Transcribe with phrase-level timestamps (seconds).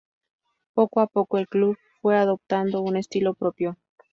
[0.73, 3.77] Poco a poco el club fue adoptando un estilo propio.